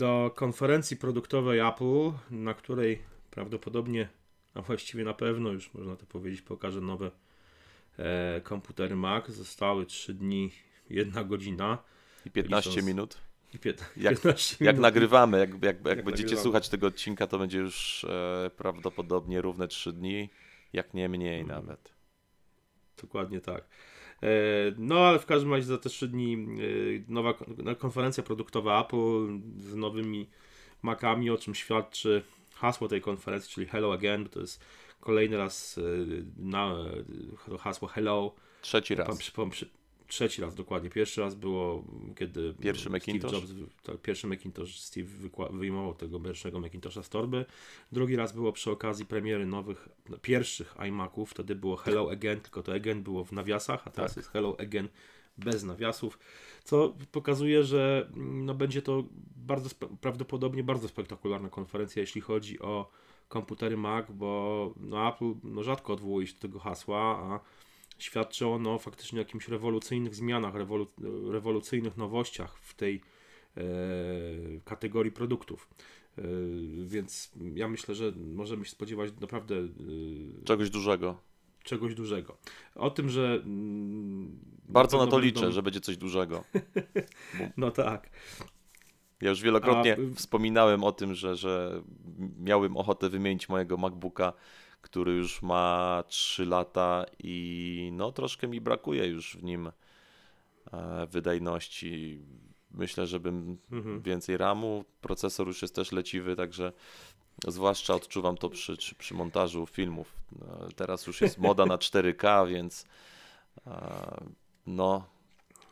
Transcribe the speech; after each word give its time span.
do 0.00 0.30
konferencji 0.34 0.96
produktowej 0.96 1.58
Apple, 1.60 2.12
na 2.30 2.54
której 2.54 3.02
prawdopodobnie, 3.30 4.08
a 4.54 4.62
właściwie 4.62 5.04
na 5.04 5.14
pewno 5.14 5.50
już 5.52 5.74
można 5.74 5.96
to 5.96 6.06
powiedzieć, 6.06 6.42
pokaże 6.42 6.80
nowe 6.80 7.10
e, 7.98 8.40
komputery 8.40 8.96
Mac. 8.96 9.28
Zostały 9.28 9.86
3 9.86 10.14
dni, 10.14 10.50
1 10.90 11.28
godzina. 11.28 11.78
I 12.26 12.30
15 12.30 12.70
Licząc- 12.70 12.86
minut. 12.86 13.18
I 13.54 13.58
pię- 13.58 13.74
Jak- 13.96 14.14
15 14.22 14.56
Jak 14.64 14.74
minut. 14.76 14.82
nagrywamy, 14.82 15.38
jak, 15.38 15.50
jak, 15.50 15.62
jak, 15.62 15.74
Jak 15.86 16.04
będziecie 16.04 16.22
nagrywamy. 16.22 16.42
słuchać 16.42 16.68
tego 16.68 16.86
odcinka, 16.86 17.26
to 17.26 17.38
będzie 17.38 17.58
już 17.58 18.04
e, 18.04 18.50
prawdopodobnie 18.56 19.40
równe 19.42 19.68
3 19.68 19.92
dni, 19.92 20.30
jak 20.72 20.94
nie 20.94 21.08
mniej 21.08 21.40
Mhm. 21.40 21.60
nawet. 21.66 21.92
Dokładnie 23.02 23.40
tak. 23.40 23.64
E, 24.22 24.26
No, 24.78 24.98
ale 24.98 25.18
w 25.18 25.26
każdym 25.26 25.52
razie 25.52 25.66
za 25.66 25.78
te 25.78 25.88
trzy 25.88 26.08
dni 26.08 26.34
e, 26.34 26.36
nowa 27.08 27.34
no, 27.58 27.76
konferencja 27.76 28.22
produktowa 28.22 28.84
Apple 28.84 29.38
z 29.56 29.74
nowymi 29.74 30.28
Macami, 30.82 31.30
o 31.30 31.38
czym 31.38 31.54
świadczy 31.54 32.22
hasło 32.54 32.88
tej 32.88 33.00
konferencji, 33.00 33.50
czyli 33.54 33.66
Hello 33.66 33.92
Again. 33.92 34.28
To 34.28 34.40
jest 34.40 34.64
kolejny 35.00 35.36
raz 35.36 35.78
e, 35.78 35.82
na, 36.36 36.74
hasło 37.58 37.88
Hello. 37.88 38.34
Trzeci 38.62 38.94
raz. 38.94 39.18
przy, 39.50 39.66
trzeci 40.10 40.42
raz 40.42 40.54
dokładnie. 40.54 40.90
Pierwszy 40.90 41.20
raz 41.20 41.34
było, 41.34 41.84
kiedy 42.16 42.54
Pierwszy 42.54 42.82
Steve 42.82 42.92
Macintosh? 42.92 43.32
Jobs, 43.32 43.46
tak, 43.82 44.02
pierwszy 44.02 44.26
Macintosh, 44.26 44.80
Steve 44.80 45.08
wyjmował 45.50 45.94
tego 45.94 46.20
pierwszego 46.20 46.60
Macintosha 46.60 47.02
z 47.02 47.08
torby. 47.08 47.44
Drugi 47.92 48.16
raz 48.16 48.32
było 48.32 48.52
przy 48.52 48.70
okazji 48.70 49.06
premiery 49.06 49.46
nowych, 49.46 49.88
no, 50.08 50.18
pierwszych 50.18 50.74
iMaców. 50.88 51.30
Wtedy 51.30 51.54
było 51.54 51.76
Hello 51.76 52.10
Again, 52.10 52.40
tylko 52.40 52.62
to 52.62 52.72
Again 52.72 53.02
było 53.02 53.24
w 53.24 53.32
nawiasach, 53.32 53.82
a 53.86 53.90
teraz 53.90 54.10
Tak. 54.10 54.16
jest 54.16 54.30
Hello 54.30 54.56
Again 54.60 54.88
bez 55.38 55.64
nawiasów, 55.64 56.18
co 56.64 56.94
pokazuje, 57.12 57.64
że 57.64 58.10
mm, 58.16 58.46
no, 58.46 58.54
będzie 58.54 58.82
to 58.82 59.04
bardzo 59.36 59.70
prawdopodobnie 60.00 60.64
bardzo 60.64 60.88
spektakularna 60.88 61.48
konferencja, 61.48 62.00
jeśli 62.00 62.20
chodzi 62.20 62.60
o 62.60 62.90
komputery 63.28 63.76
Mac, 63.76 64.06
bo 64.10 64.74
no, 64.76 65.08
Apple 65.08 65.34
no, 65.44 65.62
rzadko 65.62 65.92
odwołuje 65.92 66.26
się 66.26 66.34
do 66.34 66.40
tego 66.40 66.58
hasła, 66.58 67.00
a 67.00 67.40
świadczy 68.02 68.46
ono 68.46 68.78
faktycznie 68.78 69.18
o 69.18 69.22
jakimś 69.22 69.48
rewolucyjnych 69.48 70.14
zmianach, 70.14 70.54
rewolu, 70.54 70.86
rewolucyjnych 71.30 71.96
nowościach 71.96 72.58
w 72.58 72.74
tej 72.74 73.00
e, 73.56 73.62
kategorii 74.64 75.12
produktów. 75.12 75.68
E, 76.18 76.22
więc 76.84 77.32
ja 77.54 77.68
myślę, 77.68 77.94
że 77.94 78.12
możemy 78.34 78.64
się 78.64 78.70
spodziewać 78.70 79.10
naprawdę 79.20 79.54
e, 79.56 80.44
Czegoś 80.44 80.70
dużego. 80.70 81.16
czegoś 81.64 81.94
dużego. 81.94 82.36
O 82.74 82.90
tym, 82.90 83.08
że. 83.08 83.40
mm, 83.44 84.38
Bardzo 84.68 84.98
na 84.98 85.04
to 85.04 85.10
będą- 85.10 85.24
liczę, 85.26 85.52
że 85.52 85.62
będzie 85.62 85.80
coś 85.80 85.96
dużego. 85.96 86.44
No 87.56 87.70
tak. 87.70 88.10
Ja 89.20 89.30
już 89.30 89.42
wielokrotnie 89.42 89.96
A- 90.12 90.14
wspominałem 90.16 90.84
o 90.84 90.92
tym, 90.92 91.14
że, 91.14 91.36
że 91.36 91.82
miałem 92.38 92.76
ochotę 92.76 93.08
wymienić 93.08 93.48
mojego 93.48 93.76
MacBooka, 93.76 94.32
który 94.80 95.12
już 95.12 95.42
ma 95.42 96.04
3 96.08 96.46
lata 96.46 97.04
i 97.18 97.90
no 97.92 98.12
troszkę 98.12 98.48
mi 98.48 98.60
brakuje 98.60 99.06
już 99.06 99.36
w 99.36 99.42
nim 99.42 99.70
e, 100.72 101.06
wydajności. 101.06 102.20
Myślę, 102.70 103.06
żebym 103.06 103.58
Mhm. 103.72 104.02
więcej 104.02 104.36
RAMu, 104.36 104.84
procesor 105.00 105.46
już 105.46 105.62
jest 105.62 105.74
też 105.74 105.92
leciwy, 105.92 106.36
także 106.36 106.72
zwłaszcza 107.48 107.94
odczuwam 107.94 108.36
to 108.36 108.50
przy, 108.50 108.76
przy, 108.98 109.14
montażu 109.14 109.66
filmów. 109.66 110.14
E, 110.42 110.72
Teraz 110.76 111.06
już 111.06 111.20
jest 111.20 111.38
moda 111.38 111.66
na 111.66 111.76
4K, 111.76 112.48
więc 112.48 112.84
e, 113.66 114.24
no 114.66 115.06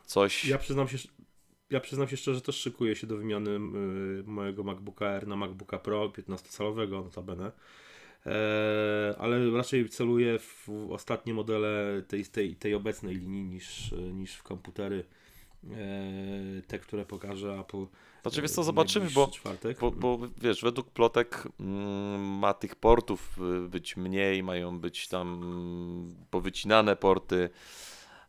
coś... 0.05 0.45
Ja 0.45 0.57
przyznam 0.57 0.87
się. 0.87 0.97
Ja 1.69 1.79
przyznam 1.79 2.07
się 2.07 2.17
szczerze, 2.17 2.35
że 2.35 2.41
też 2.41 2.55
szykuję 2.55 2.95
się 2.95 3.07
do 3.07 3.17
wymiany 3.17 3.51
y, 3.51 4.23
mojego 4.25 4.63
MacBooka 4.63 5.05
Air 5.05 5.27
na 5.27 5.35
MacBooka 5.35 5.79
Pro 5.79 6.09
15-calowego 6.09 7.03
notabene. 7.03 7.45
E, 7.45 7.51
ale 9.17 9.51
raczej 9.51 9.89
celuję 9.89 10.39
w 10.39 10.69
ostatnie 10.89 11.33
modele 11.33 12.01
tej, 12.07 12.25
tej, 12.25 12.55
tej 12.55 12.73
obecnej 12.73 13.15
linii 13.15 13.43
niż, 13.43 13.91
niż 14.13 14.35
w 14.35 14.43
komputery 14.43 15.03
e, 15.71 16.61
te, 16.67 16.79
które 16.79 17.05
pokaże 17.05 17.59
Apple. 17.59 17.85
Znaczy, 18.21 18.41
wiesz 18.41 18.51
co, 18.51 18.61
w 18.61 18.65
zobaczymy, 18.65 19.09
bo. 19.09 19.31
Bo, 19.79 19.91
bo 19.91 20.19
wiesz, 20.41 20.61
według 20.61 20.89
plotek 20.89 21.47
mm, 21.59 22.21
ma 22.39 22.53
tych 22.53 22.75
portów 22.75 23.39
y, 23.65 23.69
być 23.69 23.97
mniej, 23.97 24.43
mają 24.43 24.79
być 24.79 25.07
tam 25.07 26.15
powycinane 26.31 26.95
porty. 26.95 27.49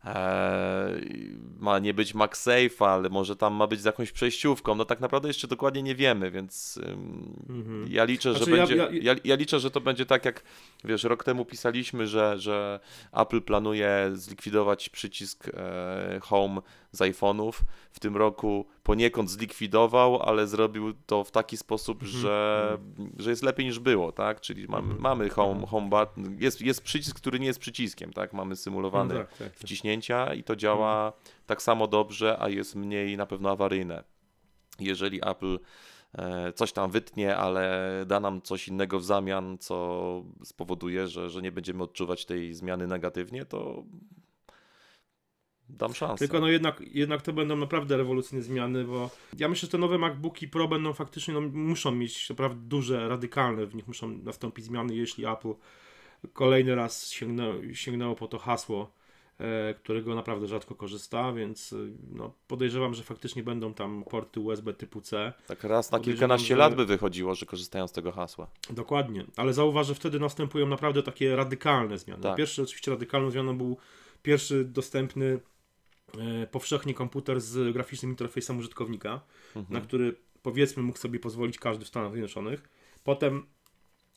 E, 0.05 0.99
i 1.01 1.37
ma 1.59 1.79
nie 1.79 1.95
być 1.95 2.15
MagSafe, 2.15 2.87
ale 2.87 3.09
może 3.09 3.37
tam 3.37 3.55
ma 3.55 3.67
być 3.67 3.81
z 3.81 3.85
jakąś 3.85 4.13
przejściówką. 4.13 4.75
No 4.75 4.85
tak 4.85 5.01
naprawdę 5.01 5.29
jeszcze 5.29 5.49
dokładnie 5.49 5.83
nie 5.83 5.95
wiemy, 5.95 6.31
więc 6.31 6.81
ym, 6.89 7.37
Mhm. 7.49 7.87
ja 7.93 8.05
liczę, 8.05 8.31
Znaczy, 8.35 8.51
że 8.51 8.57
ja- 8.57 8.67
będzie. 8.67 8.77
Ja, 8.77 9.13
ja- 9.13 9.21
ja, 9.25 9.35
liczę, 9.35 9.61
że 9.61 9.71
to 9.71 9.81
będzie 9.81 10.07
tak 10.07 10.25
jak 10.25 10.43
wiesz, 10.85 11.05
rok 11.05 11.25
temu 11.25 11.45
pisaliśmy, 11.45 12.07
że, 12.07 12.39
że 12.39 12.81
Apple 13.13 13.43
planuje 13.43 14.11
zlikwidować 14.15 14.89
przycisk 14.89 15.49
e, 15.55 16.21
Home 16.23 16.61
z 16.93 16.99
iPhone'ów. 17.01 17.53
W 17.93 18.01
tym 18.01 18.17
roku 18.17 18.67
poniekąd 18.83 19.31
zlikwidował, 19.31 20.23
ale 20.23 20.47
zrobił 20.47 20.93
to 21.07 21.25
w 21.25 21.31
taki 21.31 21.57
sposób, 21.57 22.03
Mhm. 22.03 22.21
że, 22.21 22.79
że 23.19 23.31
jest 23.31 23.43
lepiej 23.43 23.67
niż 23.67 23.79
było, 23.79 24.13
tak? 24.13 24.41
Czyli 24.41 24.69
mamy, 24.69 24.83
Mhm. 24.83 25.01
mamy 25.03 25.29
home, 25.29 25.51
Mhm. 25.51 25.67
home 25.67 25.89
button, 25.89 26.37
jest, 26.41 26.61
jest 26.61 26.83
przycisk, 26.83 27.17
który 27.17 27.41
nie 27.41 27.47
jest 27.47 27.59
przyciskiem, 27.61 28.13
tak? 28.13 28.33
Mamy 28.33 28.57
symulowany 28.57 29.15
No 29.15 29.21
tak, 29.21 29.29
tak, 29.37 29.39
tak. 29.49 29.57
wciśnięcia 29.57 30.35
i 30.35 30.43
to 30.45 30.57
działa 30.57 31.13
tak 31.47 31.63
samo 31.63 31.87
dobrze, 31.87 32.37
a 32.41 32.49
jest 32.49 32.75
mniej 32.77 33.17
na 33.17 33.27
pewno 33.27 33.51
awaryjne. 33.51 34.05
Jeżeli 34.81 35.21
Apple 35.29 35.59
e, 36.15 36.53
coś 36.53 36.73
tam 36.73 36.91
wytnie, 36.91 37.37
ale 37.37 37.89
da 38.07 38.21
nam 38.21 38.43
coś 38.43 38.69
innego 38.69 38.99
w 38.99 39.05
zamian, 39.05 39.59
co 39.59 40.23
spowoduje, 40.45 41.09
że, 41.09 41.31
że 41.31 41.43
nie 41.43 41.53
będziemy 41.53 41.83
odczuwać 41.83 42.27
tej 42.27 42.55
zmiany 42.55 42.87
negatywnie, 42.87 43.45
to 43.45 43.85
dam 45.79 45.95
szansę. 45.95 46.19
Tylko 46.19 46.41
no 46.41 46.49
jednak, 46.49 46.83
jednak 46.93 47.23
to 47.23 47.33
będą 47.33 47.57
naprawdę 47.57 47.97
rewolucyjne 47.97 48.43
zmiany, 48.43 48.85
bo 48.85 49.11
ja 49.39 49.49
myślę, 49.49 49.67
że 49.67 49.73
te 49.73 49.79
nowe 49.79 49.99
MacBooki 49.99 50.49
Pro 50.49 50.69
będą 50.69 50.93
faktycznie, 50.93 51.35
no, 51.35 51.41
muszą 51.41 51.91
mieć 51.91 52.29
naprawdę 52.29 52.69
duże, 52.69 53.09
radykalne, 53.09 53.67
w 53.67 53.75
nich 53.75 53.89
muszą 53.89 54.09
nastąpić 54.09 54.65
zmiany, 54.65 54.95
jeśli 54.95 55.27
Apple 55.27 55.55
kolejny 56.33 56.75
raz 56.75 57.11
sięgnęło, 57.11 57.55
sięgnęło 57.73 58.15
po 58.15 58.29
to 58.29 58.39
hasło, 58.39 58.93
e, 59.39 59.75
którego 59.75 60.15
naprawdę 60.15 60.47
rzadko 60.47 60.75
korzysta, 60.75 61.33
więc 61.33 61.73
e, 61.73 61.77
no, 62.13 62.33
podejrzewam, 62.47 62.95
że 62.95 63.03
faktycznie 63.03 63.43
będą 63.43 63.75
tam 63.75 64.05
porty 64.11 64.41
USB 64.41 64.75
typu 64.75 65.01
C. 65.01 65.33
tak 65.47 65.65
raz 65.65 65.93
na 65.93 66.01
kilkanaście 66.01 66.55
że- 66.55 66.57
lat 66.57 66.75
by 66.75 66.87
wychodziło, 66.87 67.35
że 67.35 67.47
korzystają 67.47 67.89
z 67.89 67.93
tego 67.93 68.13
hasła. 68.13 68.47
Dokładnie, 68.71 69.25
ale 69.37 69.53
zauważ, 69.53 69.87
że 69.87 69.95
wtedy 69.95 70.21
następują 70.21 70.67
naprawdę 70.67 71.03
takie 71.03 71.37
radykalne 71.37 71.99
zmiany. 71.99 72.23
Tak. 72.23 72.37
Pierwszy 72.37 72.63
oczywiście 72.63 72.91
radykalną 72.91 73.31
zmianą 73.31 73.59
był 73.59 73.77
pierwszy 74.23 74.65
dostępny 74.65 75.41
powszechnie 76.51 76.95
komputer 76.95 77.41
z 77.41 77.73
graficznym 77.73 78.11
interfejsem 78.11 78.59
użytkownika, 78.59 79.21
Mhm. 79.57 79.67
na 79.75 79.81
który 79.81 80.17
powiedzmy 80.43 80.83
mógł 80.83 80.99
sobie 80.99 81.19
pozwolić 81.19 81.59
każdy 81.59 81.85
w 81.85 81.89
Stanach 81.89 82.13
Zjednoczonych. 82.13 82.69
Potem 83.05 83.47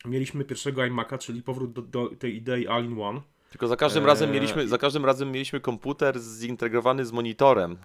mieliśmy 0.04 0.44
pierwszego 0.44 0.82
iMac'a, 0.82 1.18
czyli 1.18 1.42
powrót 1.42 1.72
do, 1.72 1.82
do 1.82 2.08
tej 2.18 2.36
idei 2.36 2.66
all-in-one. 2.66 3.20
Tylko 3.50 3.66
za 3.68 3.76
każdym 3.76 4.06
razem 4.06 4.28
Eee, 4.28 4.34
mieliśmy, 4.34 4.68
za 4.68 4.78
każdym 4.78 5.04
razem 5.04 5.32
mieliśmy 5.32 5.60
komputer 5.60 6.20
zintegrowany 6.20 7.04
z 7.04 7.12
monitorem. 7.12 7.76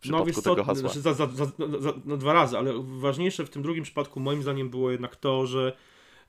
W 0.00 0.26
wiesz 0.26 0.36
co, 0.36 0.42
tego 0.50 0.64
hasła. 0.64 0.88
znaczy 0.88 1.00
za, 1.00 1.14
za, 1.14 1.26
za, 1.80 1.92
no 2.04 2.16
dwa 2.16 2.32
razy, 2.32 2.58
ale 2.58 2.72
ważniejsze 2.84 3.46
w 3.46 3.50
tym 3.50 3.62
drugim 3.62 3.84
przypadku 3.84 4.20
moim 4.20 4.42
zdaniem 4.42 4.70
było 4.70 4.90
jednak 4.90 5.16
to, 5.16 5.46
że 5.46 5.76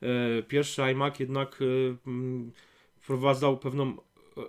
e, 0.02 0.42
pierwszy 0.42 0.82
iMac 0.82 1.20
jednak 1.20 1.58
e, 1.62 1.64
wprowadzał 3.00 3.58
pewną, 3.58 3.96
e, 4.36 4.40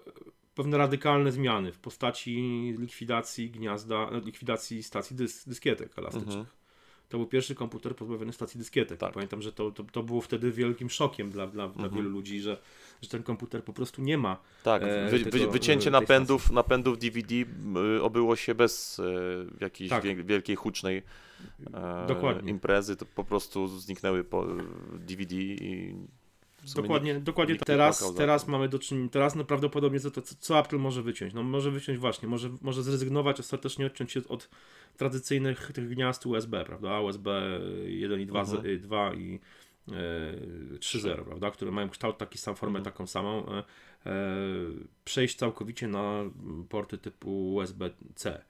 pewne 0.56 0.78
radykalne 0.78 1.32
zmiany 1.32 1.72
w 1.72 1.80
postaci 1.80 2.36
likwidacji 2.80 3.50
gniazda, 3.52 4.10
e, 4.12 4.20
likwidacji 4.20 4.84
stacji 4.84 5.16
dys, 5.16 5.48
dyskietek 5.48 6.00
elastycznych. 6.00 6.36
Mhm. 6.36 6.62
To 7.10 7.18
był 7.18 7.28
pierwszy 7.28 7.56
komputer 7.56 7.96
pozbawiony 7.96 8.34
stacji 8.34 8.58
dyskietek. 8.58 9.00
Tak. 9.00 9.14
Pamiętam, 9.14 9.42
że 9.42 9.52
to, 9.54 9.72
to, 9.72 9.84
to 9.84 10.04
było 10.04 10.22
wtedy 10.22 10.52
wielkim 10.52 10.90
szokiem 10.90 11.30
dla, 11.30 11.48
dla, 11.48 11.68
dla 11.68 11.84
Mhm. 11.86 11.96
wielu 11.96 12.10
ludzi, 12.10 12.42
że, 12.42 12.58
że 13.02 13.10
ten 13.10 13.24
komputer 13.24 13.64
po 13.64 13.74
prostu 13.74 14.02
nie 14.02 14.18
ma. 14.18 14.38
Tak, 14.64 14.84
e, 14.84 15.10
wy, 15.10 15.20
wy, 15.20 15.32
tego, 15.32 15.52
wycięcie 15.52 15.88
e, 15.88 15.92
napędów, 15.92 16.52
napędów 16.52 16.98
DVD 16.98 17.36
y, 17.36 18.02
obyło 18.02 18.36
się 18.36 18.56
bez 18.56 19.00
y, 19.00 19.04
jakiejś 19.62 19.90
Tak. 19.90 20.04
wie, 20.04 20.16
wielkiej, 20.24 20.56
hucznej 20.56 21.04
e, 21.74 22.50
imprezy. 22.50 22.96
To 22.96 23.06
po 23.06 23.24
prostu 23.24 23.68
zniknęły 23.68 24.24
po, 24.24 24.48
DVD 24.94 25.36
i 25.36 25.96
Dokładnie, 26.76 27.20
dokładnie 27.20 27.54
nikt 27.54 27.60
tak. 27.60 27.68
teraz, 27.68 28.14
teraz 28.16 28.48
mamy 28.48 28.70
do 28.70 28.80
czynienia, 28.80 29.10
teraz 29.10 29.36
no 29.36 29.44
prawdopodobnie 29.44 30.00
co, 30.00 30.12
to, 30.12 30.22
co, 30.22 30.36
co 30.40 30.60
Apple 30.60 30.78
może 30.78 31.02
wyciąć? 31.04 31.34
No 31.34 31.44
może 31.44 31.72
wyciąć 31.72 32.00
właśnie, 32.00 32.28
może, 32.28 32.50
może 32.62 32.84
zrezygnować, 32.84 33.40
ostatecznie 33.40 33.86
odciąć 33.86 34.12
się 34.12 34.22
od 34.30 34.50
tradycyjnych 34.98 35.72
tych 35.74 35.90
gniazd 35.90 36.26
USB, 36.26 36.66
prawda? 36.66 37.00
USB 37.00 37.60
1 37.86 38.20
i 38.22 38.26
2, 38.26 38.40
Mhm. 38.40 38.78
z- 38.80 38.82
2 38.82 39.14
i 39.14 39.40
e, 39.92 40.78
3.0, 40.80 41.24
prawda? 41.26 41.52
Które 41.52 41.72
mają 41.72 41.90
kształt 41.90 42.18
taki 42.18 42.38
sam, 42.38 42.56
formę 42.56 42.80
Mhm. 42.80 42.94
taką 42.94 43.08
samą. 43.08 43.46
E, 43.50 43.64
e, 44.06 44.14
przejść 45.06 45.36
całkowicie 45.36 45.88
na 45.88 46.24
porty 46.70 46.98
typu 46.98 47.54
USB-C. 47.54 48.42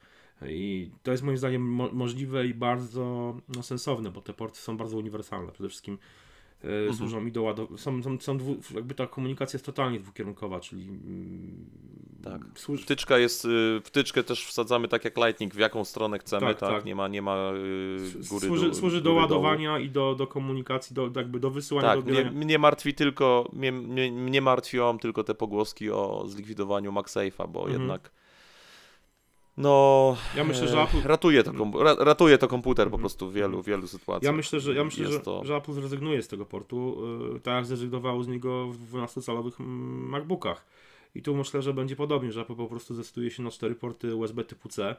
I 0.47 0.91
to 1.03 1.11
jest 1.11 1.23
moim 1.23 1.37
zdaniem 1.37 1.61
mo 1.61 1.89
możliwe 1.93 2.45
i 2.47 2.53
bardzo 2.53 3.37
no, 3.55 3.63
sensowne, 3.63 4.11
bo 4.11 4.21
te 4.21 4.33
porty 4.33 4.59
są 4.59 4.77
bardzo 4.77 4.97
uniwersalne. 4.97 5.51
Przede 5.51 5.69
wszystkim 5.69 5.97
Mhm. 6.63 6.93
służą 6.93 7.21
mi 7.21 7.31
do 7.31 7.41
ładowania. 7.41 7.77
Są, 7.77 8.03
są, 8.03 8.17
są 8.19 8.37
dwu, 8.37 8.55
jakby 8.75 8.95
ta 8.95 9.07
komunikacja 9.07 9.57
jest 9.57 9.65
totalnie 9.65 9.99
dwukierunkowa, 9.99 10.59
czyli 10.59 10.87
mm, 10.87 11.65
Tak. 12.23 12.41
służ... 12.55 12.81
Wtyczka 12.81 13.17
jest, 13.17 13.45
y, 13.45 13.81
wtyczkę 13.83 14.23
też 14.23 14.45
wsadzamy 14.45 14.87
tak 14.87 15.05
jak 15.05 15.17
Lightning, 15.17 15.53
w 15.53 15.57
jaką 15.57 15.85
stronę 15.85 16.19
chcemy, 16.19 16.47
tak, 16.47 16.59
Tak, 16.59 16.69
tak. 16.69 16.85
nie 16.85 16.95
ma, 16.95 17.07
nie 17.07 17.21
ma 17.21 17.51
y, 17.51 18.27
góry 18.29 18.47
służy, 18.47 18.67
do, 18.69 18.75
służy 18.75 19.01
do 19.01 19.13
ładowania 19.13 19.79
i 19.79 19.89
do, 19.89 20.15
do 20.15 20.27
komunikacji, 20.27 20.93
do, 20.93 21.09
jakby 21.15 21.39
do 21.39 21.51
wysyłania, 21.51 21.87
Tak, 21.87 22.01
do 22.01 22.11
mnie, 22.11 22.31
mnie 22.31 22.59
martwi 22.59 22.93
tylko, 22.93 23.49
mnie, 23.53 23.71
mnie, 23.71 24.11
mnie 24.11 24.41
martwią 24.41 24.99
tylko 24.99 25.23
te 25.23 25.35
pogłoski 25.35 25.91
o 25.91 26.23
zlikwidowaniu 26.27 26.91
MagSafe'a, 26.91 27.49
bo 27.49 27.61
Mhm. 27.61 27.81
jednak 27.81 28.11
no 29.57 30.17
Ja 30.35 30.43
myślę, 30.43 30.67
że 30.67 30.77
e, 30.77 30.83
Apple- 30.85 31.03
ratuje, 31.03 31.43
to 31.43 31.53
ratuje 31.99 32.37
to 32.37 32.47
komputer 32.47 32.89
po 32.91 32.97
prostu 32.97 33.29
w 33.29 33.33
wielu, 33.33 33.63
wielu 33.63 33.87
sytuacjach. 33.87 34.31
Ja 34.31 34.37
myślę, 34.37 34.59
że, 34.59 34.73
ja 34.73 34.83
myślę 34.83 35.07
że, 35.11 35.19
to- 35.19 35.45
że 35.45 35.55
Apple 35.55 35.73
zrezygnuje 35.73 36.21
z 36.21 36.27
tego 36.27 36.45
portu, 36.45 36.97
yy, 37.33 37.39
tak 37.39 37.53
jak 37.53 37.65
zrezygnowało 37.65 38.23
z 38.23 38.27
niego 38.27 38.67
w 38.67 38.93
12-calowych 38.93 39.59
mm, 39.59 40.09
MacBookach. 40.09 40.65
I 41.15 41.21
tu 41.21 41.35
myślę, 41.35 41.61
że 41.61 41.73
będzie 41.73 41.95
podobnie, 41.95 42.31
że 42.31 42.41
Apple 42.41 42.55
po 42.55 42.67
prostu 42.67 42.93
zdecyduje 42.95 43.31
się 43.31 43.43
na 43.43 43.51
cztery 43.51 43.75
porty 43.75 44.15
USB 44.15 44.43
typu 44.43 44.69
C, 44.69 44.95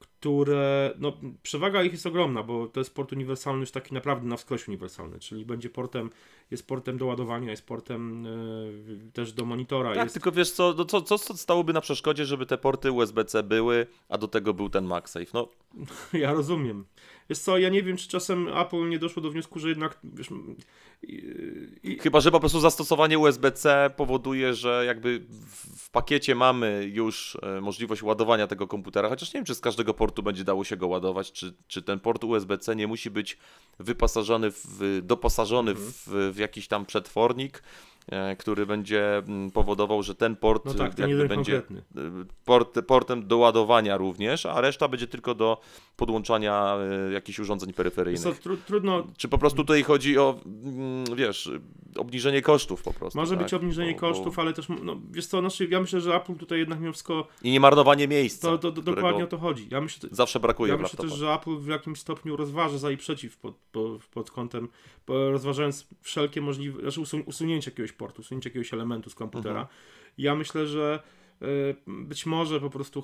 które, 0.00 0.94
no 0.98 1.12
przewaga 1.42 1.82
ich 1.82 1.92
jest 1.92 2.06
ogromna, 2.06 2.42
bo 2.42 2.66
to 2.66 2.80
jest 2.80 2.94
port 2.94 3.12
uniwersalny 3.12 3.60
już 3.60 3.70
taki 3.70 3.94
naprawdę 3.94 4.28
na 4.28 4.36
wskroś 4.36 4.68
uniwersalny, 4.68 5.18
czyli 5.18 5.44
będzie 5.44 5.70
portem, 5.70 6.10
jest 6.50 6.66
portem 6.66 6.98
do 6.98 7.06
ładowania, 7.06 7.50
jest 7.50 7.66
portem 7.66 8.24
yy, 9.04 9.10
też 9.12 9.32
do 9.32 9.44
monitora, 9.44 9.94
Tak, 9.94 10.02
jest 10.02 10.14
tylko 10.14 10.32
wiesz 10.32 10.50
co, 10.50 10.74
no 10.78 10.84
co, 10.84 11.02
co 11.02 11.18
co 11.18 11.36
stałoby 11.36 11.72
na 11.72 11.80
przeszkodzie, 11.80 12.24
żeby 12.24 12.46
te 12.46 12.58
porty 12.58 12.92
USB-C 12.92 13.42
były, 13.42 13.86
a 14.08 14.18
do 14.18 14.28
tego 14.28 14.54
był 14.54 14.68
ten 14.68 14.84
MagSafe? 14.84 15.26
No 15.34 15.48
Ja 16.12 16.32
rozumiem. 16.32 16.84
Wiesz 17.30 17.38
co, 17.38 17.58
ja 17.58 17.68
nie 17.68 17.82
wiem, 17.82 17.96
czy 17.96 18.08
czasem 18.08 18.48
Apple 18.48 18.88
nie 18.88 18.98
doszło 18.98 19.22
do 19.22 19.30
wniosku, 19.30 19.58
że 19.58 19.68
jednak 19.68 19.98
wiesz, 20.04 20.28
i, 21.82 21.98
Chyba, 21.98 22.20
że 22.20 22.30
po 22.30 22.40
prostu 22.40 22.60
zastosowanie 22.60 23.18
USB-C 23.18 23.90
powoduje, 23.96 24.54
że 24.54 24.84
jakby 24.86 25.20
w, 25.76 25.90
pakiecie 25.90 26.34
mamy 26.34 26.90
już 26.92 27.38
e, 27.42 27.60
możliwość 27.60 28.02
ładowania 28.02 28.46
tego 28.46 28.68
komputera, 28.68 29.08
chociaż 29.08 29.34
nie 29.34 29.38
wiem, 29.38 29.44
czy 29.44 29.54
z 29.54 29.60
każdego 29.60 29.94
portu 29.94 30.22
będzie 30.22 30.44
dało 30.44 30.64
się 30.64 30.76
go 30.76 30.86
ładować, 30.86 31.32
czy, 31.32 31.54
czy 31.66 31.82
ten 31.82 32.00
port 32.00 32.24
USB-C 32.24 32.76
nie 32.76 32.86
musi 32.86 33.10
być 33.10 33.38
wyposażony, 33.78 34.50
w, 34.50 35.00
doposażony 35.02 35.70
Mhm. 35.70 35.92
w, 35.92 36.32
w 36.34 36.38
jakiś 36.38 36.68
tam 36.68 36.86
przetwornik, 36.86 37.62
który 38.38 38.66
będzie 38.66 39.16
mm, 39.16 39.50
powodował, 39.50 40.02
że 40.02 40.14
ten 40.14 40.36
port 40.36 40.64
no 40.64 40.74
tak, 40.74 40.92
e, 40.92 40.94
ten 40.94 41.28
będzie 41.28 41.56
e, 41.58 41.62
port, 42.44 42.80
portem 42.86 43.26
do 43.26 43.38
ładowania 43.38 43.96
również, 43.96 44.46
a 44.46 44.60
reszta 44.60 44.88
będzie 44.88 45.06
tylko 45.06 45.34
do 45.34 45.60
podłączania 45.96 46.76
e, 47.08 47.12
jakichś 47.12 47.38
urządzeń 47.38 47.72
peryferyjnych. 47.72 48.22
co, 48.22 48.32
tru, 48.32 48.56
trudno, 48.56 49.06
Czy 49.16 49.28
po 49.28 49.38
prostu 49.38 49.56
tutaj 49.56 49.82
chodzi 49.82 50.18
o, 50.18 50.40
mm, 50.46 51.04
wiesz, 51.16 51.50
obniżenie 51.96 52.42
kosztów 52.42 52.82
po 52.82 52.92
prostu. 52.92 53.18
Może 53.18 53.34
tak? 53.34 53.44
być 53.44 53.54
obniżenie 53.54 53.92
Bo- 53.92 53.98
kosztów, 53.98 54.36
bo... 54.36 54.42
ale 54.42 54.52
też, 54.52 54.68
no, 54.82 55.00
wiesz 55.10 55.26
co, 55.26 55.40
znaczy, 55.40 55.68
ja 55.70 55.80
myślę, 55.80 56.00
że 56.00 56.14
Apple 56.14 56.34
tutaj 56.34 56.58
jednak 56.58 56.80
mimo 56.80 56.92
wszystko, 56.92 57.26
I 57.42 57.50
nie 57.50 57.60
marnowanie 57.60 58.08
miejsca. 58.08 58.48
to, 58.48 58.58
to, 58.58 58.72
to 58.72 58.82
dokładnie 58.82 59.24
o 59.24 59.26
to 59.26 59.38
chodzi. 59.38 59.68
Ja 59.70 59.80
myślę, 59.80 60.08
Zawsze 60.12 60.40
brakuje 60.40 60.72
ja 60.72 60.78
myślę 60.78 60.98
też, 60.98 61.12
że 61.12 61.32
Apple 61.32 61.56
w 61.56 61.66
jakimś 61.66 62.00
stopniu 62.00 62.36
rozważa 62.36 62.78
za 62.78 62.90
i 62.90 62.96
przeciw 62.96 63.36
pod, 63.36 63.56
pod, 63.72 64.04
pod 64.04 64.30
kątem, 64.30 64.68
rozważając 65.08 65.86
wszelkie 66.00 66.40
możliwe, 66.40 66.80
znaczy 66.80 67.00
usun, 67.00 67.22
usunięcie 67.26 67.70
jakiegoś 67.70 67.92
portu, 67.94 68.20
usunięcie 68.20 68.48
jakiegoś 68.48 68.74
elementu 68.74 69.10
z 69.10 69.14
komputera. 69.14 69.60
Mhm. 69.60 69.78
Ja 70.18 70.34
myślę, 70.34 70.66
że 70.66 71.02
e, 71.42 71.46
być 71.86 72.26
może 72.26 72.60
po 72.60 72.70
prostu 72.70 73.02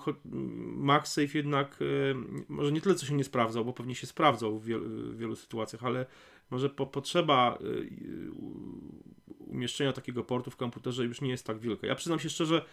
MagSafe 0.77 1.39
jednak, 1.39 1.79
e, 1.83 2.15
może 2.49 2.73
nie 2.73 2.81
tyle 2.81 2.95
co 2.95 3.07
się 3.07 3.15
nie 3.15 3.25
sprawdzał, 3.25 3.65
bo 3.65 3.73
pewnie 3.73 3.95
się 3.95 4.07
sprawdzał 4.07 4.59
w 4.59 4.65
wielu, 4.65 4.89
w 4.89 5.19
wielu 5.19 5.37
sytuacjach, 5.37 5.85
ale 5.85 6.07
może 6.51 6.71
po, 6.71 6.87
potrzeba 6.87 7.59
e, 7.61 7.65
umieszczenia 9.39 9.93
takiego 9.93 10.25
portu 10.25 10.51
w 10.51 10.57
komputerze 10.57 11.05
już 11.05 11.21
nie 11.21 11.31
jest 11.31 11.47
tak 11.47 11.59
wielka. 11.59 11.87
Ja 11.87 11.95
przyznam 11.95 12.19
się 12.19 12.31
szczerze, 12.31 12.65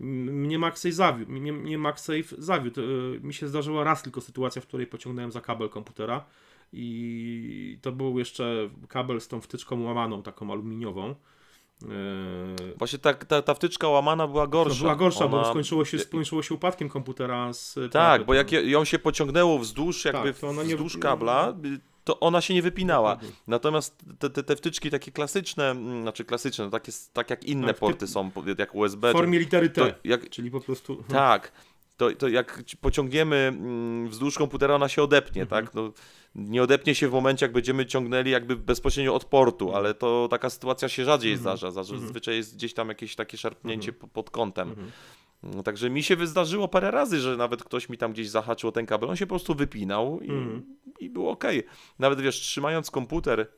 mnie 0.00 0.58
MagSafe 0.58 0.92
zawiódł. 0.92 1.32
Mnie, 1.32 1.52
mnie 1.52 1.78
MagSafe 1.78 2.36
zawiódł. 2.38 2.80
Mi 3.22 3.34
się 3.34 3.48
zdarzyła 3.48 3.84
raz 3.84 4.02
tylko 4.02 4.20
sytuacja, 4.20 4.62
w 4.62 4.66
której 4.66 4.86
pociągnąłem 4.86 5.32
za 5.32 5.40
kabel 5.40 5.68
komputera 5.68 6.24
i 6.72 7.78
to 7.82 7.92
był 7.92 8.18
jeszcze 8.18 8.70
kabel 8.88 9.20
z 9.20 9.28
tą 9.28 9.40
wtyczką 9.40 9.82
łamaną, 9.82 10.22
taką 10.22 10.52
aluminiową. 10.52 11.14
E, 11.82 11.86
Właśnie 12.78 12.98
ta, 12.98 13.14
ta, 13.14 13.42
ta 13.42 13.54
wtyczka 13.54 13.88
łamana 13.88 14.26
była 14.26 14.46
gorsza. 14.46 14.74
to 14.74 14.80
była 14.80 14.96
gorsza, 14.96 15.28
bo 15.28 15.36
Ona- 15.40 15.50
skończyło 15.50 15.84
się, 15.84 15.98
skończyło 15.98 16.42
się 16.42 16.54
upadkiem 16.54 16.88
komputera 16.88 17.52
z 17.52 17.78
Tak, 17.92 18.24
bo 18.24 18.34
jak 18.34 18.52
ją 18.52 18.84
się 18.84 18.98
pociągnęło 18.98 19.58
wzdłuż, 19.58 20.04
jakby 20.04 20.32
Tak, 20.34 20.42
nie- 20.56 20.64
wzdłuż 20.64 20.98
kabla, 20.98 21.54
to 22.04 22.20
ona 22.20 22.40
się 22.40 22.54
nie 22.54 22.62
wypinała. 22.62 23.16
Natomiast 23.46 24.04
te, 24.18 24.30
te, 24.30 24.42
te 24.42 24.56
wtyczki 24.56 24.90
takie 24.90 25.12
klasyczne, 25.12 25.70
mm, 25.70 26.02
znaczy 26.02 26.24
klasyczne, 26.24 26.64
no 26.64 26.70
takie, 26.70 26.92
tak 27.12 27.30
jak 27.30 27.44
inne 27.44 27.66
Tak, 27.66 27.76
porty 27.78 28.06
są, 28.06 28.30
jak 28.58 28.74
USB. 28.74 29.10
W 29.10 29.12
formie 29.12 29.38
litery 29.38 29.70
T, 29.70 29.94
jak, 30.04 30.30
czyli 30.30 30.50
po 30.50 30.60
prostu... 30.60 31.04
Tak. 31.08 31.52
To, 31.96 32.10
to 32.10 32.28
jak 32.28 32.62
ci 32.66 32.76
pociągniemy 32.76 33.36
mm, 33.36 34.08
wzdłuż 34.08 34.38
komputera, 34.38 34.74
ona 34.74 34.88
się 34.88 35.02
odepnie, 35.02 35.42
Mhm. 35.42 35.64
tak? 35.64 35.74
No, 35.74 35.92
nie 36.34 36.62
odepnie 36.62 36.94
się 36.94 37.08
w 37.08 37.12
momencie, 37.12 37.44
jak 37.46 37.52
będziemy 37.52 37.86
ciągnęli 37.86 38.30
jakby 38.30 38.56
bezpośrednio 38.56 39.14
od 39.14 39.24
portu, 39.24 39.64
Mhm. 39.64 39.84
ale 39.84 39.94
to 39.94 40.28
taka 40.30 40.50
sytuacja 40.50 40.88
się 40.88 41.04
rzadziej 41.04 41.32
Mhm. 41.32 41.42
zdarza. 41.58 41.80
Mhm. 41.80 42.00
Zazwyczaj 42.00 42.36
jest 42.36 42.54
gdzieś 42.56 42.74
tam 42.74 42.88
jakieś 42.88 43.16
takie 43.16 43.36
szarpnięcie 43.38 43.92
po- 43.92 44.08
pod 44.08 44.30
kątem. 44.30 44.68
Mhm. 44.68 44.90
No, 45.42 45.62
Także 45.62 45.90
mi 45.90 46.02
się 46.02 46.26
zdarzyło 46.26 46.68
parę 46.68 46.90
razy, 46.90 47.20
że 47.20 47.36
nawet 47.36 47.64
ktoś 47.64 47.88
mi 47.88 47.98
tam 47.98 48.12
gdzieś 48.12 48.28
zahaczył 48.30 48.72
ten 48.72 48.86
kabel, 48.86 49.10
on 49.10 49.16
się 49.16 49.26
po 49.26 49.30
prostu 49.34 49.54
wypinał 49.54 50.20
i, 50.20 50.30
Mhm. 50.30 50.76
i 51.00 51.10
było 51.10 51.30
ok. 51.30 51.44
Nawet 51.98 52.20
wiesz, 52.20 52.40
trzymając 52.40 52.90
komputer 52.90 53.48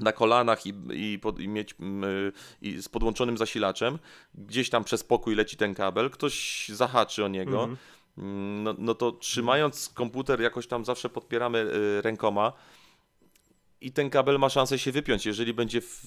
na 0.00 0.12
kolanach 0.12 0.66
i, 0.66 0.72
i, 0.92 1.18
pod, 1.18 1.40
i 1.40 1.48
mieć 1.48 1.74
mm, 1.80 2.04
y, 2.04 2.32
i 2.62 2.82
z 2.82 2.88
podłączonym 2.88 3.38
zasilaczem, 3.38 3.98
gdzieś 4.34 4.70
tam 4.70 4.84
przez 4.84 5.04
pokój 5.04 5.34
leci 5.34 5.56
ten 5.56 5.74
kabel, 5.74 6.10
ktoś 6.10 6.68
zahaczy 6.68 7.24
o 7.24 7.28
niego, 7.28 7.60
Mhm. 7.64 7.76
mm, 8.18 8.62
no, 8.62 8.74
no 8.78 8.94
to 8.94 9.12
trzymając 9.12 9.88
komputer 9.88 10.40
jakoś 10.40 10.66
tam 10.66 10.84
zawsze 10.84 11.08
podpieramy 11.08 11.58
y, 11.98 12.02
rękoma 12.02 12.52
i 13.80 13.92
ten 13.92 14.10
kabel 14.10 14.38
ma 14.38 14.48
szansę 14.48 14.78
się 14.78 14.92
wypiąć. 14.92 15.26
Jeżeli, 15.26 15.54
będzie 15.54 15.80
w, 15.80 16.02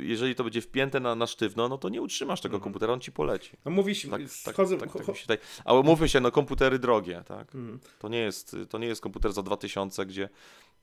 jeżeli 0.00 0.34
to 0.34 0.44
będzie 0.44 0.60
wpięte 0.60 1.00
na, 1.00 1.14
na 1.14 1.26
sztywno, 1.26 1.68
no 1.68 1.78
to 1.78 1.88
nie 1.88 2.02
utrzymasz 2.02 2.40
tego 2.40 2.56
Mhm. 2.56 2.64
komputera, 2.64 2.92
on 2.92 3.00
ci 3.00 3.12
poleci. 3.12 3.50
No 3.64 3.70
mówisz, 3.70 4.06
Tak, 4.10 4.20
tak, 4.44 4.54
wchodzę... 4.54 4.76
tak, 4.76 4.92
tak 4.92 5.16
się 5.16 5.22
wydaje. 5.22 5.40
Ale 5.64 5.82
mówmy 5.82 6.08
się, 6.08 6.20
no 6.20 6.30
komputery 6.30 6.78
drogie, 6.78 7.22
tak? 7.28 7.54
Mhm. 7.54 7.78
To 7.98 8.08
nie 8.08 8.18
jest, 8.18 8.56
to 8.70 8.78
nie 8.78 8.86
jest 8.86 9.00
komputer 9.00 9.32
za 9.32 9.42
2000, 9.42 10.06
gdzie 10.06 10.28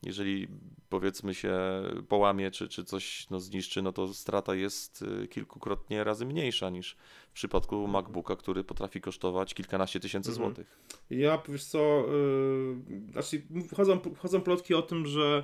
jeżeli 0.05 0.47
powiedzmy 0.89 1.33
się 1.35 1.53
połamie 2.07 2.51
czy, 2.51 2.67
czy 2.67 2.83
coś 2.85 3.29
no, 3.29 3.39
zniszczy, 3.39 3.81
no 3.81 3.91
to 3.93 4.13
strata 4.13 4.55
jest 4.55 5.01
y, 5.01 5.27
kilkukrotnie 5.27 6.03
razy 6.03 6.25
mniejsza 6.25 6.69
niż 6.69 6.97
w 7.29 7.33
przypadku 7.33 7.87
MacBooka, 7.87 8.35
który 8.35 8.63
potrafi 8.63 9.01
kosztować 9.01 9.53
kilkanaście 9.53 9.99
tysięcy 9.99 10.29
Mhm. 10.31 10.47
złotych. 10.47 10.79
Ja, 11.09 11.41
wiesz 11.49 11.63
co, 11.65 12.05
yy, 12.07 13.11
znaczy 13.11 13.41
chodzą, 13.75 13.99
chodzą 14.17 14.41
plotki 14.41 14.73
o 14.73 14.81
tym, 14.81 15.05
że 15.05 15.43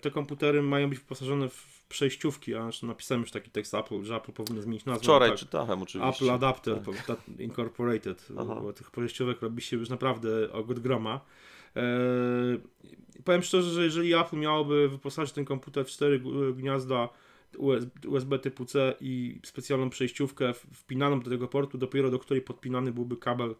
te 0.00 0.10
komputery 0.10 0.62
mają 0.62 0.90
być 0.90 0.98
wyposażone 0.98 1.48
w 1.48 1.84
przejściówki, 1.88 2.54
a 2.54 2.62
zresztą 2.62 2.86
napisałem 2.86 3.20
już 3.22 3.30
taki 3.30 3.50
tekst 3.50 3.74
Apple, 3.74 4.04
że 4.04 4.16
Apple 4.16 4.32
powinno 4.32 4.62
zmienić 4.62 4.84
nazwę. 4.84 5.02
Wczoraj 5.02 5.28
tak, 5.30 5.38
czytałem 5.38 5.82
oczywiście. 5.82 6.16
Apple 6.24 6.30
Adapter 6.30 6.74
tak. 6.74 6.84
po- 6.84 7.14
ta- 7.14 7.42
Incorporated, 7.42 8.28
Aha. 8.38 8.60
bo 8.62 8.72
tych 8.72 8.90
przejściówek 8.90 9.42
robi 9.42 9.62
się 9.62 9.76
już 9.76 9.88
naprawdę 9.88 10.52
ogód 10.52 10.78
groma. 10.78 11.20
Eee, 11.76 12.60
powiem 13.24 13.42
szczerze, 13.42 13.70
że 13.70 13.84
jeżeli 13.84 14.14
Apple 14.14 14.36
miałoby 14.36 14.88
wyposażyć 14.88 15.34
ten 15.34 15.44
komputer 15.44 15.84
w 15.84 15.88
cztery 15.88 16.20
g- 16.20 16.52
gniazda 16.56 17.08
US- 17.58 17.86
USB 18.06 18.38
typu 18.38 18.64
C 18.64 18.94
i 19.00 19.40
specjalną 19.44 19.90
przejściówkę 19.90 20.52
wpinaną 20.54 21.20
do 21.20 21.30
tego 21.30 21.48
portu, 21.48 21.78
dopiero 21.78 22.10
do 22.10 22.18
której 22.18 22.42
podpinany 22.42 22.92
byłby 22.92 23.16
kabel 23.16 23.50
e, 23.50 23.54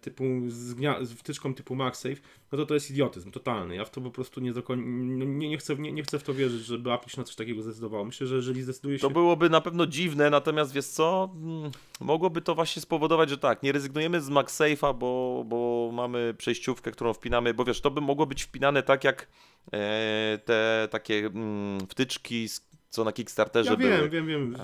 typu 0.00 0.24
z, 0.46 0.74
gnia- 0.74 1.04
z 1.04 1.12
wtyczką 1.12 1.54
typu 1.54 1.74
MagSafe, 1.74 2.16
no 2.52 2.58
to 2.58 2.66
to 2.66 2.74
jest 2.74 2.90
idiotyzm 2.90 3.30
totalny. 3.30 3.76
Ja 3.76 3.84
w 3.84 3.90
to 3.90 4.00
po 4.00 4.10
prostu 4.10 4.40
nie, 4.40 4.52
no 4.76 5.24
nie, 5.24 5.48
nie, 5.48 5.58
chcę, 5.58 5.76
nie, 5.76 5.92
nie 5.92 6.02
chcę 6.02 6.18
w 6.18 6.22
to 6.22 6.34
wierzyć, 6.34 6.64
żeby 6.66 6.92
Apple 6.92 7.10
się 7.10 7.18
na 7.20 7.24
coś 7.24 7.36
takiego 7.36 7.62
zdecydowało. 7.62 8.04
Myślę, 8.04 8.26
że 8.26 8.36
jeżeli 8.36 8.62
zdecyduje 8.62 8.98
się... 8.98 9.02
To 9.02 9.10
byłoby 9.10 9.50
na 9.50 9.60
pewno 9.60 9.86
dziwne, 9.86 10.30
natomiast 10.30 10.72
wiesz 10.72 10.86
co, 10.86 11.30
Mm, 11.34 11.70
mogłoby 12.00 12.40
to 12.42 12.54
właśnie 12.54 12.82
spowodować, 12.82 13.30
że 13.30 13.38
tak, 13.38 13.62
nie 13.62 13.72
rezygnujemy 13.72 14.20
z 14.20 14.30
MagSafe'a, 14.30 14.94
bo, 14.98 15.44
bo 15.46 15.90
mamy 15.92 16.34
przejściówkę, 16.38 16.90
którą 16.90 17.12
wpinamy, 17.12 17.54
bo 17.54 17.64
wiesz, 17.64 17.80
to 17.80 17.90
by 17.90 18.00
mogło 18.00 18.26
być 18.26 18.42
wpinane 18.42 18.82
tak 18.82 19.04
jak 19.04 19.28
e, 19.72 20.38
te 20.44 20.88
takie 20.90 21.18
mm, 21.26 21.80
wtyczki, 21.88 22.46
co 22.90 23.04
na 23.04 23.12
Kickstarterze 23.12 23.70
ja 23.70 23.76
były. 23.76 23.90
wiem, 23.90 24.10
wiem, 24.10 24.26
wiem. 24.26 24.56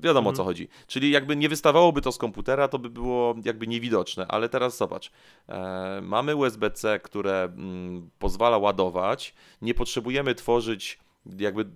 Wiadomo 0.00 0.30
o 0.30 0.32
co 0.32 0.42
Mhm. 0.42 0.46
chodzi. 0.46 0.68
Czyli 0.86 1.10
jakby 1.10 1.36
nie 1.36 1.48
wystawałoby 1.48 2.00
to 2.00 2.12
z 2.12 2.18
komputera, 2.18 2.68
to 2.68 2.78
by 2.78 2.90
było 2.90 3.34
jakby 3.44 3.66
niewidoczne, 3.66 4.26
ale 4.28 4.48
teraz 4.48 4.76
zobacz. 4.76 5.10
E, 5.48 6.00
mamy 6.02 6.36
USB-C, 6.36 7.00
które 7.00 7.42
mm, 7.42 8.10
pozwala 8.18 8.58
ładować. 8.58 9.34
Nie 9.62 9.74
potrzebujemy 9.74 10.34
tworzyć 10.34 10.98
jakby 11.38 11.70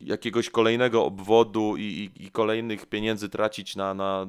jakiegoś 0.00 0.50
kolejnego 0.50 1.04
obwodu 1.04 1.76
i, 1.76 1.82
i, 2.16 2.24
i 2.24 2.30
kolejnych 2.30 2.86
pieniędzy 2.86 3.28
tracić 3.28 3.76
na, 3.76 3.94
na 3.94 4.26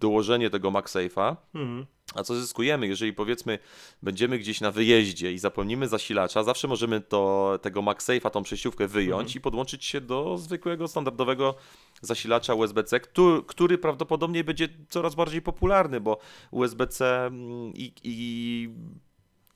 dołożenie 0.00 0.50
tego 0.50 0.70
MagSafe'a. 0.70 1.36
Mhm. 1.54 1.86
A 2.14 2.22
co 2.22 2.34
zyskujemy, 2.34 2.86
jeżeli 2.86 3.12
powiedzmy 3.12 3.58
będziemy 4.02 4.38
gdzieś 4.38 4.60
na 4.60 4.70
wyjeździe 4.70 5.32
i 5.32 5.38
zapomnimy 5.38 5.88
zasilacza, 5.88 6.42
zawsze 6.42 6.68
możemy 6.68 7.00
to, 7.00 7.58
tego 7.62 7.82
MagSafe'a, 7.82 8.30
tą 8.30 8.42
przejściówkę 8.42 8.88
wyjąć 8.88 9.22
Mhm. 9.28 9.36
i 9.36 9.40
podłączyć 9.40 9.84
się 9.84 10.00
do 10.00 10.38
zwykłego, 10.38 10.88
standardowego 10.88 11.54
zasilacza 12.02 12.54
USB-C, 12.54 13.00
który, 13.00 13.42
który 13.42 13.78
prawdopodobnie 13.78 14.44
będzie 14.44 14.68
coraz 14.88 15.14
bardziej 15.14 15.42
popularny, 15.42 16.00
bo 16.00 16.18
USB-C 16.50 17.26
mm, 17.26 17.72
i, 17.74 17.92
i 18.04 18.68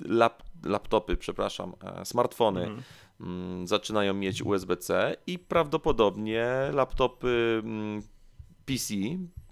lap, 0.04 0.42
laptopy, 0.64 1.16
przepraszam, 1.16 1.72
e, 1.82 2.04
smartfony 2.04 2.60
Mhm. 2.62 2.82
mm, 3.20 3.66
zaczynają 3.66 4.14
mieć 4.14 4.42
USB-C 4.42 5.16
i 5.26 5.38
prawdopodobnie 5.38 6.46
laptopy 6.72 7.62
mm, 7.64 8.02
PC 8.66 8.94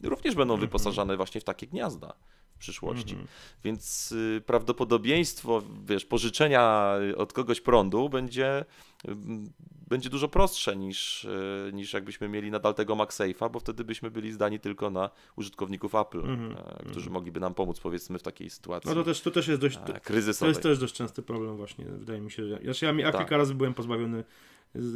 również 0.02 0.35
będą 0.35 0.54
Mhm. 0.54 0.68
wyposażane 0.68 1.16
właśnie 1.16 1.40
w 1.40 1.44
takie 1.44 1.66
gniazda 1.66 2.12
w 2.54 2.59
przyszłości. 2.59 3.11
Mhm. 3.11 3.28
Więc 3.64 4.12
y, 4.12 4.42
prawdopodobieństwo, 4.47 5.62
wiesz, 5.85 6.04
pożyczenia 6.04 6.92
od 7.16 7.32
kogoś 7.32 7.61
prądu 7.61 8.09
będzie, 8.09 8.64
ym, 9.09 9.52
będzie 9.88 10.11
dużo 10.11 10.28
prostsze 10.28 10.76
niż, 10.76 11.25
y, 11.25 11.71
niż 11.73 11.92
jakbyśmy 11.92 12.28
mieli 12.28 12.50
nadal 12.50 12.75
tego 12.75 12.94
MagSafe'a, 12.97 13.50
bo 13.50 13.61
wtedy 13.61 13.85
byśmy 13.85 14.11
byli 14.11 14.32
zdani 14.32 14.61
tylko 14.61 14.90
na 14.90 15.11
użytkowników 15.37 15.94
Apple, 15.94 16.21
Mhm. 16.21 16.56
e, 16.80 16.85
którzy 16.90 17.11
mogliby 17.11 17.40
nam 17.40 17.54
pomóc, 17.54 17.80
powiedzmy, 17.80 18.18
w 18.18 18.23
takiej 18.23 18.50
sytuacji 18.50 18.88
No 18.88 18.94
to 18.94 19.04
też, 19.04 19.21
to 19.21 19.30
też 19.30 19.49
jest 19.49 19.61
dość. 19.61 19.76
e, 19.76 19.80
To, 19.80 19.92
to 19.92 20.00
kryzysowej. 20.00 20.50
jest 20.50 20.62
też 20.62 20.78
dość 20.78 20.94
częsty 20.94 21.23
problem, 21.23 21.56
właśnie. 21.56 21.85
Wydaje 21.85 22.21
mi 22.21 22.30
się, 22.30 22.47
że. 22.49 22.59
Znaczy, 22.64 22.85
ja, 22.87 22.92
ja 22.92 23.12
Tak. 23.12 23.21
kilka 23.21 23.37
razy 23.37 23.54
byłem 23.54 23.75
pozbawiony. 23.75 24.25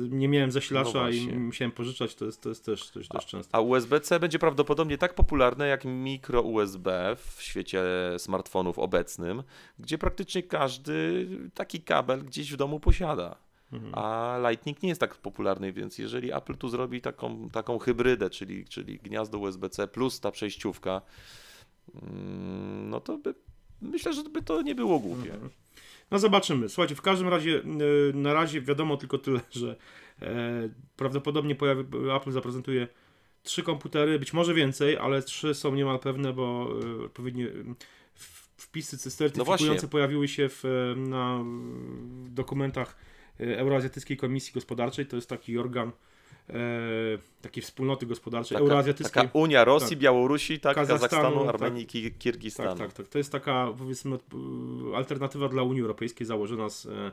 Nie 0.09 0.28
miałem 0.28 0.50
zasilacza 0.50 1.02
No 1.02 1.09
i 1.09 1.26
musiałem 1.26 1.73
pożyczać. 1.73 2.14
To 2.14 2.25
jest, 2.25 2.42
to 2.42 2.49
jest 2.49 2.64
też 2.64 2.90
dość, 2.95 3.09
dość 3.09 3.26
częste. 3.26 3.54
A 3.54 3.61
USB-C 3.61 4.21
będzie 4.21 4.38
prawdopodobnie 4.38 4.99
tak 4.99 5.14
popularne 5.14 5.68
jak 5.68 5.85
mikro 5.85 6.42
USB 6.42 7.16
w 7.16 7.42
świecie 7.42 7.83
smartfonów 8.18 8.78
obecnym, 8.78 9.42
gdzie 9.78 9.99
praktycznie 9.99 10.42
każdy 10.42 11.26
taki 11.54 11.80
kabel 11.80 12.25
gdzieś 12.25 12.52
w 12.52 12.56
domu 12.56 12.80
posiada. 12.80 13.37
Mhm. 13.73 13.92
A 13.95 14.38
Lightning 14.49 14.83
nie 14.83 14.88
jest 14.88 15.00
tak 15.00 15.14
popularny, 15.14 15.73
więc 15.73 15.99
jeżeli 15.99 16.33
Apple 16.33 16.56
tu 16.56 16.68
zrobi 16.68 17.00
taką, 17.00 17.50
taką 17.50 17.78
hybrydę, 17.78 18.30
czyli, 18.30 18.64
czyli 18.64 18.99
gniazdo 18.99 19.38
USB-C 19.38 19.88
plus 19.88 20.21
ta 20.21 20.30
przejściówka, 20.30 21.02
mm, 22.02 22.90
no 22.90 23.00
to 23.00 23.18
by, 23.18 23.35
myślę, 23.83 24.12
że 24.12 24.23
by 24.23 24.42
to 24.42 24.62
nie 24.62 24.75
było 24.75 24.99
głupie. 24.99 25.35
Mhm. 25.35 25.50
No 26.11 26.19
zobaczymy. 26.19 26.69
Słuchajcie, 26.69 26.95
w 26.95 27.03
każdym 27.03 27.29
razie 27.29 27.63
e, 27.63 28.17
na 28.17 28.35
razie 28.35 28.61
wiadomo 28.61 28.97
tylko 28.97 29.19
tyle, 29.19 29.41
że 29.61 29.77
e, 30.23 30.69
prawdopodobnie 30.97 31.55
pojawi, 31.55 31.85
Apple 32.17 32.33
zaprezentuje 32.33 32.89
trzy 33.43 33.63
komputery, 33.63 34.19
być 34.19 34.33
może 34.33 34.55
więcej, 34.55 34.97
ale 34.97 35.23
trzy 35.23 35.55
są 35.55 35.75
niemal 35.75 35.99
pewne, 35.99 36.33
bo 36.33 36.69
e, 37.01 37.05
odpowiednie 37.05 37.49
wpisy 38.57 38.99
certyfikujące 38.99 39.83
No 39.87 39.89
pojawiły 39.89 40.29
się 40.29 40.49
w, 40.49 40.65
na 40.97 41.45
dokumentach 42.29 42.97
e, 43.41 43.59
Euroazjatyckiej 43.59 44.17
Komisji 44.17 44.55
Gospodarczej. 44.55 45.07
To 45.07 45.17
jest 45.17 45.29
taki 45.29 45.59
organ 45.59 45.93
takiej 47.43 47.62
wspólnoty 47.62 48.07
gospodarczej 48.07 48.55
Taka, 48.55 48.62
Euroazjatyckiej. 48.64 49.23
taka 49.23 49.38
Unia 49.38 49.64
Rosji, 49.64 49.88
Tak. 49.90 49.99
Białorusi, 49.99 50.61
tak, 50.61 50.75
Kazachstanu, 50.75 51.23
Kazachstanu, 51.23 51.47
tak. 51.47 51.55
Armenii, 51.55 51.87
Ki- 51.87 52.12
Kirgistanu. 52.12 52.69
Tak, 52.69 52.78
tak, 52.78 52.93
tak. 52.93 53.09
To 53.09 53.19
jest 53.19 53.33
taka, 53.33 53.73
powiedzmy, 53.78 54.16
y, 54.16 54.97
alternatywa 54.97 55.49
dla 55.49 55.62
Unii 55.62 55.81
Europejskiej 55.83 56.26
założona 56.26 56.69
z 56.69 56.87
e, 56.87 57.12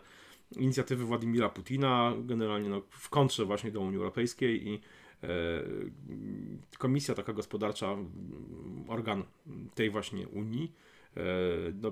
inicjatywy 0.58 1.04
Władimira 1.06 1.50
Putina, 1.50 2.14
generalnie 2.20 2.70
no, 2.70 2.82
w 2.90 3.10
kontrze 3.10 3.46
właśnie 3.46 3.72
do 3.72 3.80
Unii 3.80 3.98
Europejskiej 3.98 4.68
i 4.68 4.82
e, 5.24 5.28
komisja 6.78 7.14
taka 7.16 7.34
gospodarcza, 7.34 7.96
organ 8.88 9.24
tej 9.76 9.90
właśnie 9.90 10.28
Unii, 10.28 10.72
e, 11.18 11.22
no, 11.82 11.92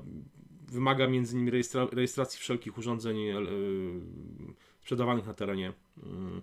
wymaga 0.68 1.08
między 1.08 1.36
innymi 1.36 1.52
rejestra, 1.52 1.88
rejestracji 1.92 2.40
wszelkich 2.40 2.78
urządzeń 2.78 3.18
e, 3.28 3.36
sprzedawanych 4.82 5.26
na 5.26 5.34
terenie 5.34 5.74
mm, 6.04 6.42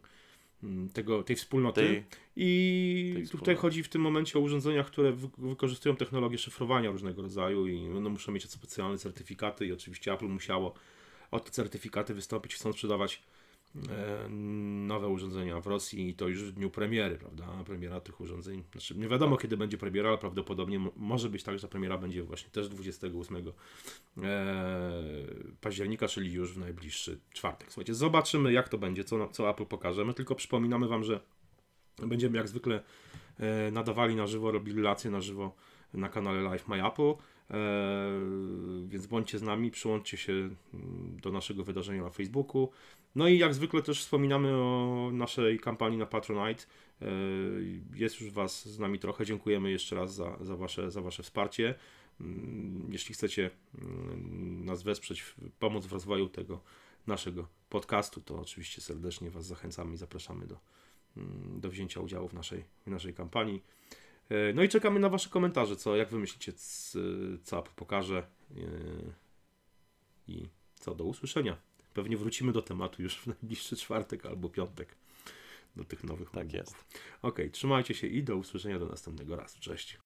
tego, 0.92 1.22
tej 1.22 1.36
wspólnoty. 1.36 1.80
Tej, 1.80 2.04
I 2.36 3.10
tej 3.14 3.22
tutaj 3.22 3.26
wspólnoty. 3.26 3.54
chodzi 3.54 3.82
w 3.82 3.88
tym 3.88 4.02
momencie 4.02 4.38
o 4.38 4.42
urządzenia, 4.42 4.84
które 4.84 5.12
wy 5.12 5.28
wykorzystują 5.38 5.96
technologię 5.96 6.38
szyfrowania 6.38 6.90
różnego 6.90 7.22
rodzaju 7.22 7.66
i 7.66 7.88
no, 7.88 8.10
muszą 8.10 8.32
mieć 8.32 8.50
specjalne 8.50 8.98
certyfikaty 8.98 9.66
i 9.66 9.72
oczywiście 9.72 10.12
Apple 10.12 10.26
musiało 10.26 10.74
o 11.30 11.40
te 11.40 11.50
certyfikaty 11.50 12.14
wystąpić, 12.14 12.54
chcąc 12.54 12.74
sprzedawać 12.74 13.22
nowe 14.86 15.08
urządzenia 15.08 15.60
w 15.60 15.66
Rosji 15.66 16.08
i 16.08 16.14
to 16.14 16.28
już 16.28 16.42
w 16.44 16.52
dniu 16.52 16.70
premiery, 16.70 17.18
prawda? 17.18 17.46
Premiera 17.66 18.00
tych 18.00 18.20
urządzeń. 18.20 18.64
Znaczy, 18.72 18.98
nie 18.98 19.08
wiadomo 19.08 19.36
kiedy 19.36 19.56
będzie 19.56 19.78
premiera, 19.78 20.08
ale 20.08 20.18
prawdopodobnie 20.18 20.80
może 20.96 21.30
być 21.30 21.42
tak, 21.42 21.58
że 21.58 21.68
premiera 21.68 21.98
będzie 21.98 22.22
właśnie 22.22 22.50
też 22.50 22.68
28 22.68 23.36
e, 23.36 23.52
października, 25.60 26.08
czyli 26.08 26.32
już 26.32 26.52
w 26.52 26.58
najbliższy 26.58 27.20
czwartek. 27.32 27.72
Słuchajcie, 27.72 27.94
zobaczymy 27.94 28.52
jak 28.52 28.68
to 28.68 28.78
będzie, 28.78 29.04
co, 29.04 29.28
co 29.28 29.50
Apple 29.50 29.66
pokaże. 29.66 30.04
My 30.04 30.14
tylko 30.14 30.34
przypominamy 30.34 30.88
Wam, 30.88 31.04
że 31.04 31.20
będziemy 32.06 32.36
jak 32.36 32.48
zwykle 32.48 32.82
e, 33.38 33.70
nadawali 33.70 34.16
na 34.16 34.26
żywo, 34.26 34.52
robili 34.52 34.76
relacje 34.76 35.10
na 35.10 35.20
żywo 35.20 35.56
na 35.94 36.08
kanale 36.08 36.42
Live 36.42 36.68
My 36.68 36.86
Apple. 36.86 37.14
E, 37.50 37.56
więc 38.88 39.06
bądźcie 39.06 39.38
z 39.38 39.42
nami, 39.42 39.70
przyłączcie 39.70 40.16
się 40.16 40.32
mm, 40.32 40.56
do 41.22 41.32
naszego 41.32 41.64
wydarzenia 41.64 42.02
na 42.02 42.10
Facebooku. 42.10 42.70
No 43.14 43.28
i 43.28 43.38
jak 43.38 43.54
zwykle 43.54 43.82
też 43.82 44.00
wspominamy 44.00 44.56
o 44.56 45.10
naszej 45.12 45.58
kampanii 45.58 45.98
na 45.98 46.06
Patronite. 46.06 46.64
E, 47.02 47.06
Jest 47.94 48.20
już 48.20 48.30
Was 48.30 48.68
z 48.68 48.78
nami 48.78 48.98
trochę. 48.98 49.26
Dziękujemy 49.26 49.70
jeszcze 49.70 49.96
raz 49.96 50.14
za, 50.14 50.36
za, 50.40 50.56
wasze, 50.56 50.90
za 50.90 51.00
Wasze 51.00 51.22
wsparcie. 51.22 51.74
Mm, 52.20 52.88
Jeśli 52.92 53.14
chcecie 53.14 53.50
mm, 53.78 54.64
nas 54.64 54.82
wesprzeć, 54.82 55.34
pomóc 55.58 55.86
w 55.86 55.92
rozwoju 55.92 56.28
tego 56.28 56.60
naszego 57.06 57.48
podcastu, 57.70 58.20
to 58.20 58.40
oczywiście 58.40 58.80
serdecznie 58.80 59.30
Was 59.30 59.46
zachęcamy 59.46 59.94
i 59.94 59.96
zapraszamy 59.96 60.46
do, 60.46 60.58
do 61.56 61.70
wzięcia 61.70 62.00
udziału 62.00 62.28
w 62.28 62.34
naszej, 62.34 62.64
w 62.86 62.90
naszej 62.90 63.14
kampanii. 63.14 63.62
E, 64.30 64.52
No 64.54 64.62
i 64.62 64.68
czekamy 64.68 65.00
na 65.00 65.08
Wasze 65.08 65.28
komentarze, 65.30 65.76
co, 65.76 65.96
jak 65.96 66.08
Wy 66.10 66.18
myślicie, 66.18 66.52
c- 66.52 66.98
co 67.42 67.58
Apple 67.58 67.70
pokaże 67.76 68.18
e, 68.50 68.54
i 70.28 70.48
co, 70.80 70.94
do 70.94 71.04
usłyszenia. 71.04 71.56
Pewnie 71.94 72.16
wrócimy 72.16 72.52
do 72.52 72.62
tematu 72.62 73.02
już 73.02 73.16
w 73.18 73.26
najbliższy 73.26 73.76
czwartek 73.76 74.26
albo 74.26 74.48
piątek 74.48 74.94
do 75.76 75.84
tych 75.84 76.04
nowych 76.04 76.30
tak 76.30 76.44
MacBooków. 76.44 76.84
jest. 76.90 77.02
Okej, 77.22 77.50
trzymajcie 77.50 77.94
się 77.94 78.06
i 78.06 78.22
do 78.22 78.36
usłyszenia 78.36 78.78
do 78.78 78.86
następnego 78.86 79.36
razu. 79.36 79.60
Cześć. 79.60 79.98